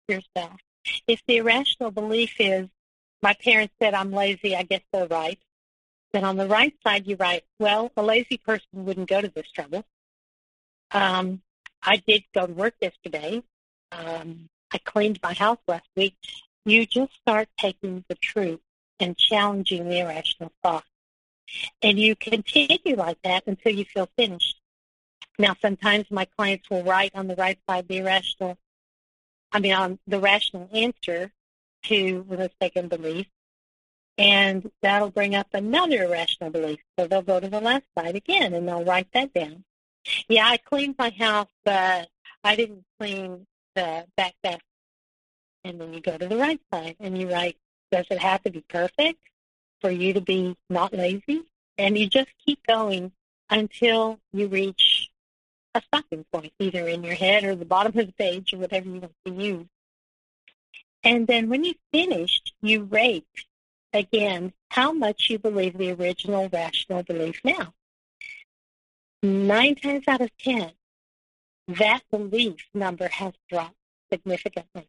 [0.08, 0.60] yourself.
[1.08, 2.68] If the irrational belief is,
[3.22, 5.40] my parents said I'm lazy, I guess they're right.
[6.12, 9.50] Then on the right side, you write, well, a lazy person wouldn't go to this
[9.52, 9.86] trouble.
[10.92, 11.42] Um,
[11.82, 13.42] I did go to work yesterday.
[13.92, 16.15] Um, I cleaned my house last week.
[16.65, 18.60] You just start taking the truth
[18.99, 20.86] and challenging the irrational thought.
[21.81, 24.62] And you continue like that until you feel finished.
[25.38, 28.57] Now, sometimes my clients will write on the right side the irrational,
[29.51, 31.31] I mean, on the rational answer,
[31.84, 33.27] to the mistaken belief,
[34.17, 36.79] and that'll bring up another irrational belief.
[36.97, 39.63] So they'll go to the left side again, and they'll write that down.
[40.27, 42.10] Yeah, I cleaned my house, but
[42.43, 44.63] I didn't clean the back desk.
[45.63, 47.57] And then you go to the right side, and you write,
[47.91, 49.19] does it have to be perfect
[49.79, 51.43] for you to be not lazy?
[51.77, 53.12] And you just keep going
[53.49, 55.10] until you reach
[55.75, 58.89] a stopping point, either in your head or the bottom of the page or whatever
[58.89, 59.67] you want to use.
[61.03, 63.26] And then when you finished, you rate
[63.93, 67.74] again how much you believe the original rational belief now.
[69.24, 70.72] Nine times out of ten,
[71.78, 73.76] that belief number has dropped
[74.11, 74.88] significantly.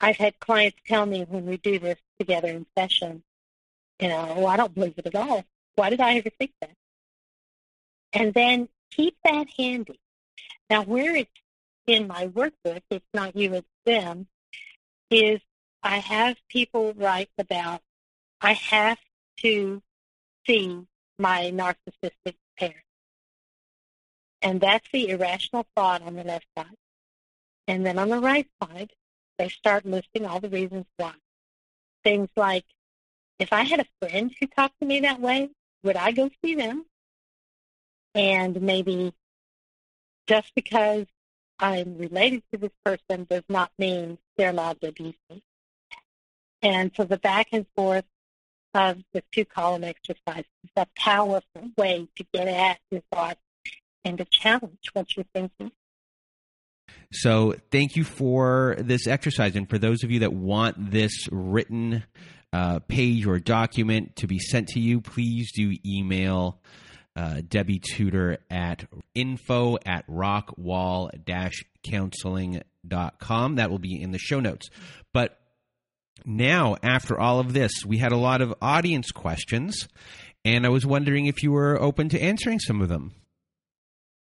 [0.00, 3.22] I've had clients tell me when we do this together in session,
[3.98, 5.44] you know, oh, I don't believe it at all.
[5.74, 6.70] Why did I ever think that?
[8.12, 9.98] And then keep that handy.
[10.70, 11.30] Now, where it's
[11.86, 14.26] in my workbook, it's not you, it's them,
[15.10, 15.40] is
[15.82, 17.80] I have people write about
[18.40, 18.98] I have
[19.38, 19.82] to
[20.46, 20.86] see
[21.18, 22.76] my narcissistic parent.
[24.42, 26.76] And that's the irrational thought on the left side.
[27.66, 28.92] And then on the right side,
[29.38, 31.12] they start listing all the reasons why.
[32.04, 32.64] Things like,
[33.38, 35.50] if I had a friend who talked to me that way,
[35.82, 36.84] would I go see them?
[38.14, 39.12] And maybe
[40.26, 41.06] just because
[41.58, 45.42] I'm related to this person does not mean they're allowed to abuse me.
[46.62, 48.04] And so the back and forth
[48.74, 53.40] of the two column exercise is a powerful way to get at your thoughts
[54.08, 55.72] and challenge what you're thinking.
[57.12, 59.56] So, thank you for this exercise.
[59.56, 62.04] And for those of you that want this written
[62.52, 66.60] uh, page or document to be sent to you, please do email
[67.16, 71.10] uh, Debbie Tudor at info at rockwall
[71.82, 73.56] counseling.com.
[73.56, 74.68] That will be in the show notes.
[75.12, 75.38] But
[76.24, 79.88] now, after all of this, we had a lot of audience questions,
[80.44, 83.14] and I was wondering if you were open to answering some of them.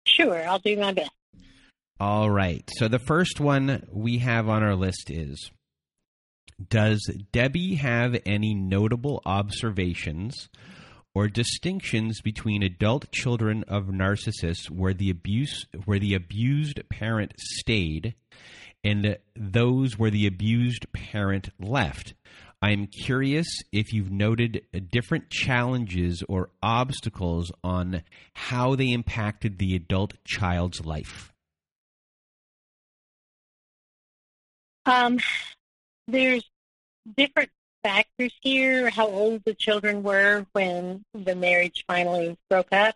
[0.06, 1.12] Sure, I'll do my best.
[2.00, 2.68] All right.
[2.78, 5.52] So the first one we have on our list is
[6.70, 7.00] Does
[7.32, 10.50] Debbie have any notable observations
[11.14, 18.16] or distinctions between adult children of narcissists where the abuse where the abused parent stayed
[18.84, 22.14] and those where the abused parent left?
[22.62, 28.04] I'm curious if you've noted different challenges or obstacles on
[28.34, 31.34] how they impacted the adult child's life.
[34.86, 35.20] Um,
[36.08, 36.44] there's
[37.18, 37.50] different
[37.84, 42.96] factors here, how old the children were when the marriage finally broke up.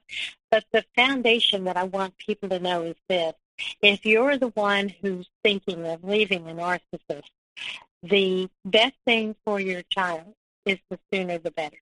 [0.52, 3.34] But the foundation that I want people to know is this.
[3.82, 7.24] If you're the one who's thinking of leaving a narcissist,
[8.08, 10.34] the best thing for your child
[10.66, 11.78] is the sooner the better.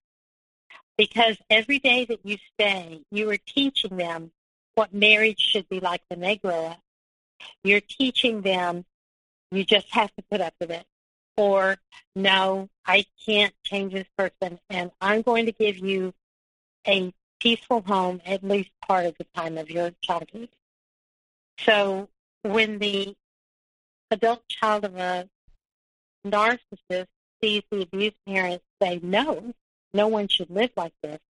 [0.96, 4.30] Because every day that you stay, you are teaching them
[4.74, 6.80] what marriage should be like when they grow up.
[7.62, 8.84] You're teaching them
[9.50, 10.86] you just have to put up with it.
[11.36, 11.76] Or,
[12.14, 16.12] no, I can't change this person, and I'm going to give you
[16.86, 20.48] a peaceful home at least part of the time of your childhood.
[21.60, 22.08] So
[22.42, 23.16] when the
[24.10, 25.28] adult child of a
[26.26, 27.06] narcissist
[27.42, 29.52] sees the abused parents say, no,
[29.92, 31.20] no one should live like this,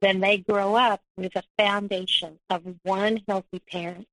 [0.00, 4.06] then they grow up with a foundation of one healthy parent.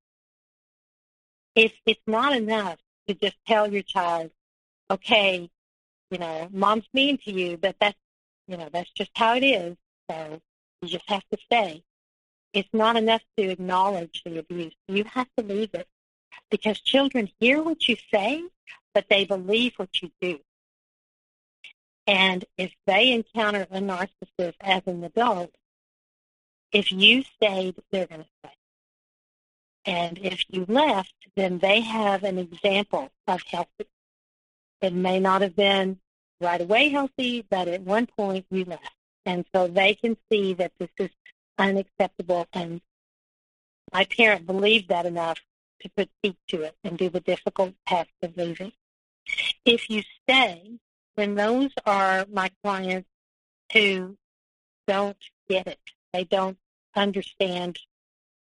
[1.56, 4.32] If it's not enough to just tell your child,
[4.92, 5.50] okay,
[6.12, 7.98] you know, mom's mean to you, but that's,
[8.48, 9.76] you know, that's just how it is.
[10.10, 10.42] So
[10.82, 11.84] you just have to stay.
[12.54, 14.74] It's not enough to acknowledge the abuse.
[14.88, 15.88] You have to leave it
[16.50, 18.44] because children hear what you say,
[18.98, 20.40] but they believe what you do.
[22.08, 25.54] And if they encounter a narcissist as an adult,
[26.72, 28.56] if you stayed, they're going to stay.
[29.86, 33.86] And if you left, then they have an example of healthy.
[34.82, 36.00] It may not have been
[36.42, 38.96] right away healthy, but at one point you left.
[39.28, 41.12] And so they can see that this is
[41.60, 42.48] unacceptable.
[42.52, 42.82] And
[43.94, 45.38] my parent believed that enough
[45.82, 48.72] to put teeth to it and do the difficult task of leaving.
[49.68, 50.80] If you stay,
[51.18, 53.10] then those are my clients
[53.74, 54.16] who
[54.88, 55.18] don't
[55.50, 55.80] get it.
[56.14, 56.58] They don't
[56.96, 57.78] understand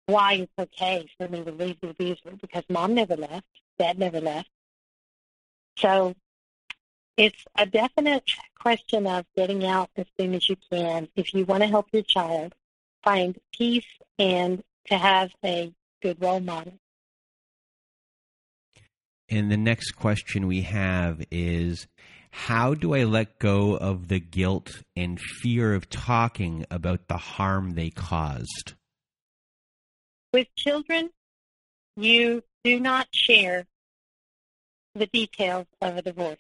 [0.07, 3.47] why it's okay for me to leave the abuser because mom never left,
[3.80, 4.49] dad never left.
[5.78, 6.16] So
[7.16, 11.07] it's a definite question of getting out as soon as you can.
[11.16, 12.53] If you want to help your child
[13.05, 13.88] find peace
[14.20, 16.78] and to have a good role model.
[19.30, 21.88] And the next question we have is
[22.32, 27.71] how do I let go of the guilt and fear of talking about the harm
[27.71, 28.73] they caused?
[30.34, 31.09] With children,
[31.95, 33.65] you do not share
[34.95, 36.39] the details of a divorce.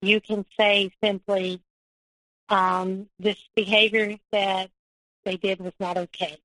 [0.00, 1.60] You can say simply,
[2.48, 4.70] um, this behavior that
[5.24, 6.38] they did was not okay.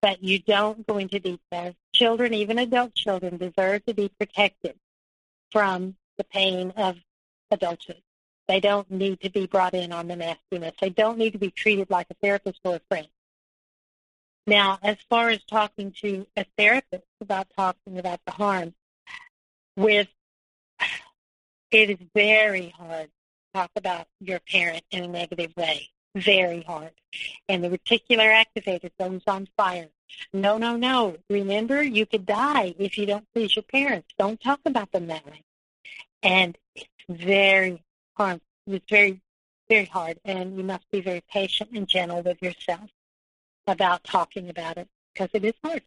[0.00, 1.74] But you don't go into details.
[1.94, 4.74] Children, even adult children, deserve to be protected
[5.52, 6.96] from the pain of
[7.50, 8.02] adulthood.
[8.48, 10.74] They don't need to be brought in on the nastiness.
[10.80, 13.06] They don't need to be treated like a therapist or a friend.
[14.46, 18.74] Now, as far as talking to a therapist about talking about the harm,
[19.76, 20.08] with
[21.70, 25.88] it is very hard to talk about your parent in a negative way.
[26.14, 26.92] Very hard.
[27.48, 29.88] And the reticular activator goes on fire.
[30.32, 31.16] No, no, no.
[31.28, 34.08] Remember, you could die if you don't please your parents.
[34.18, 35.42] Don't talk about them that way.
[36.22, 37.82] And it's very
[38.16, 38.40] hard.
[38.66, 39.20] It's very,
[39.68, 40.18] very hard.
[40.24, 42.90] And you must be very patient and gentle with yourself
[43.66, 45.82] about talking about it because it is hard.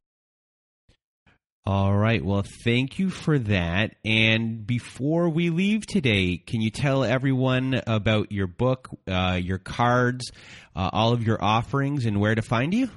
[1.67, 2.23] All right.
[2.23, 3.95] Well, thank you for that.
[4.05, 10.31] And before we leave today, can you tell everyone about your book, uh, your cards,
[10.77, 12.89] uh, all of your offerings, and where to find you?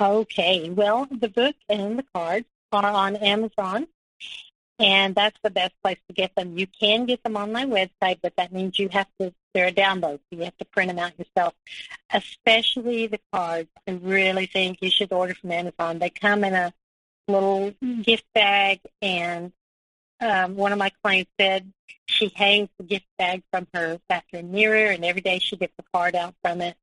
[0.00, 0.70] Okay.
[0.70, 3.88] Well, the book and the cards are on Amazon,
[4.78, 6.56] and that's the best place to get them.
[6.56, 9.72] You can get them on my website, but that means you have to, they're a
[9.72, 11.54] download, so you have to print them out yourself.
[12.12, 13.68] Especially the cards.
[13.88, 15.98] I really think you should order from Amazon.
[15.98, 16.72] They come in a
[17.28, 17.72] little
[18.02, 19.52] gift bag, and
[20.20, 21.72] um, one of my clients said
[22.06, 25.82] she hangs the gift bag from her bathroom mirror, and every day she gets a
[25.92, 26.76] card out from it.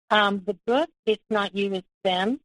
[0.09, 2.39] Um, the book, It's Not You, It's Them,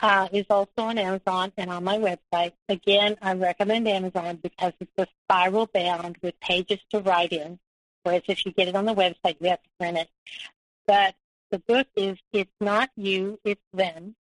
[0.00, 2.52] uh, is also on Amazon and on my website.
[2.68, 7.58] Again, I recommend Amazon because it's a spiral bound with pages to write in,
[8.02, 10.08] whereas if you get it on the website, you have to print it.
[10.86, 11.14] But
[11.50, 14.14] the book is It's Not You, It's Them,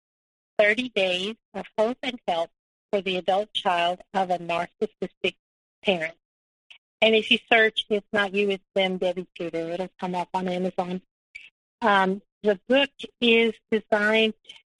[0.59, 2.51] 30 Days of Hope and Help
[2.91, 5.35] for the Adult Child of a Narcissistic
[5.83, 6.15] Parent.
[7.01, 10.47] And if you search It's Not You, It's Them, Debbie Tudor, it'll come up on
[10.47, 11.01] Amazon.
[11.81, 14.35] Um, the book is designed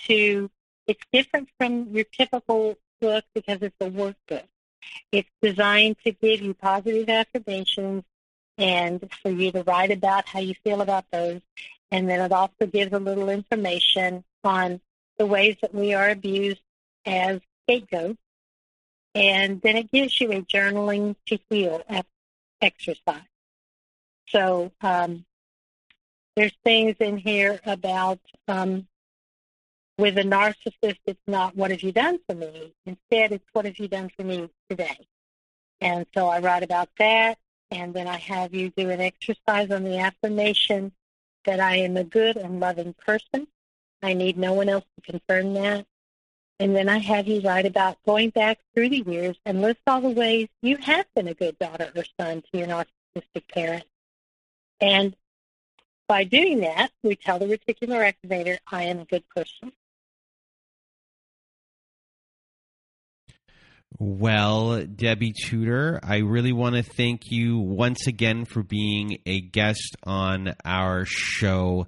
[0.08, 0.50] to
[0.88, 4.44] it's different from your typical book because it's a workbook.
[5.12, 8.04] It's designed to give you positive affirmations
[8.58, 11.42] and for you to write about how you feel about those.
[11.92, 14.82] And then it also gives a little information on
[15.18, 16.62] the ways that we are abused
[17.06, 18.20] as scapegoats.
[19.16, 21.84] And then it gives you a journaling to heal
[22.62, 23.22] exercise.
[24.28, 25.26] So um,
[26.36, 28.88] there's things in here about um,
[29.98, 32.74] with a narcissist, it's not what have you done for me.
[32.86, 34.98] Instead, it's what have you done for me today.
[35.82, 37.38] And so I write about that,
[37.70, 40.91] and then I have you do an exercise on the affirmation
[41.46, 43.48] that I am a good and loving person.
[44.02, 45.86] I need no one else to confirm that.
[46.60, 50.02] And then I have you write about going back through the years and list all
[50.02, 53.86] the ways you have been a good daughter or son to your narcissistic parent.
[54.80, 55.16] And
[56.08, 59.72] by doing that, we tell the reticular activator, I am a good person.
[64.00, 69.96] Well, Debbie Tudor, I really want to thank you once again for being a guest
[70.04, 71.88] on our show.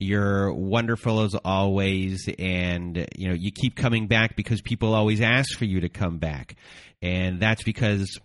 [0.00, 5.56] You're wonderful as always, and you know you keep coming back because people always ask
[5.56, 6.56] for you to come back,
[7.00, 8.18] and that's because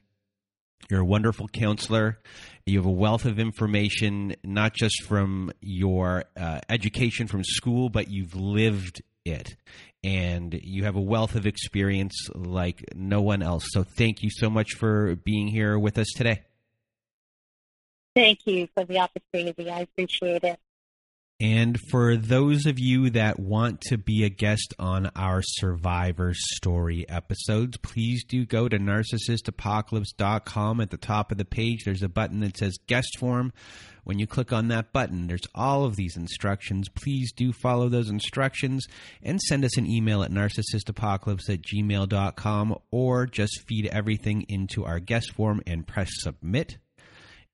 [0.89, 2.17] you're a wonderful counselor.
[2.65, 8.09] You have a wealth of information, not just from your uh, education from school, but
[8.09, 9.55] you've lived it
[10.03, 13.65] and you have a wealth of experience like no one else.
[13.69, 16.43] So thank you so much for being here with us today.
[18.15, 19.69] Thank you for the opportunity.
[19.69, 20.59] I appreciate it.
[21.41, 27.07] And for those of you that want to be a guest on our Survivor Story
[27.07, 30.81] episodes, please do go to narcissistapocalypse.com.
[30.81, 33.53] At the top of the page, there's a button that says guest form.
[34.03, 36.89] When you click on that button, there's all of these instructions.
[36.89, 38.85] Please do follow those instructions
[39.23, 44.99] and send us an email at narcissistapocalypse at gmail.com or just feed everything into our
[44.99, 46.79] guest form and press submit.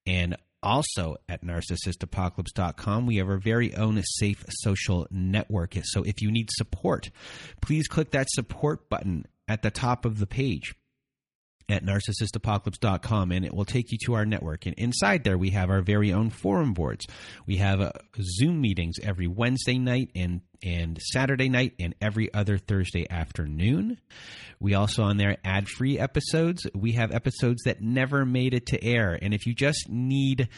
[0.08, 5.76] And also at narcissistapocalypse.com, we have our very own safe social network.
[5.84, 7.10] So if you need support,
[7.62, 10.76] please click that support button at the top of the page
[11.70, 15.70] at narcissistapocalypse.com and it will take you to our network and inside there we have
[15.70, 17.08] our very own forum boards
[17.48, 17.92] we have uh,
[18.22, 23.98] zoom meetings every wednesday night and and saturday night and every other thursday afternoon
[24.60, 28.84] we also on there ad free episodes we have episodes that never made it to
[28.84, 30.50] air and if you just need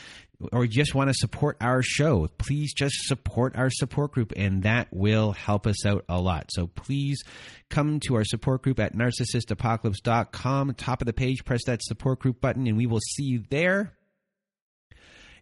[0.52, 4.88] or just want to support our show, please just support our support group, and that
[4.92, 6.50] will help us out a lot.
[6.52, 7.24] So please
[7.70, 10.74] come to our support group at narcissistapocalypse.com.
[10.76, 13.97] Top of the page, press that support group button, and we will see you there.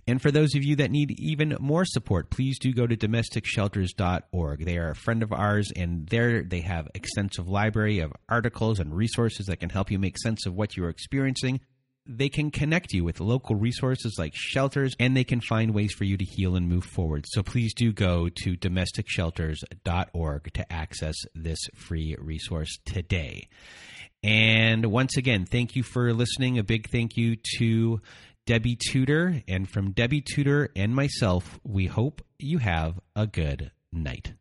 [0.07, 4.65] And for those of you that need even more support, please do go to domesticshelters.org.
[4.65, 8.95] They are a friend of ours, and there they have extensive library of articles and
[8.95, 11.59] resources that can help you make sense of what you are experiencing
[12.07, 16.03] they can connect you with local resources like shelters and they can find ways for
[16.03, 17.25] you to heal and move forward.
[17.27, 23.47] So please do go to domesticshelters.org to access this free resource today.
[24.23, 26.57] And once again, thank you for listening.
[26.59, 28.01] A big thank you to
[28.45, 29.41] Debbie Tudor.
[29.47, 34.33] And from Debbie Tudor and myself, we hope you have a good night.